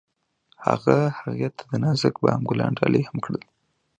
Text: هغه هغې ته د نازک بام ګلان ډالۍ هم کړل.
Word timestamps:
هغه 0.65 0.97
هغې 1.19 1.49
ته 1.57 1.63
د 1.71 1.73
نازک 1.83 2.15
بام 2.23 2.41
ګلان 2.49 2.71
ډالۍ 2.79 3.01
هم 3.05 3.17
کړل. 3.25 3.41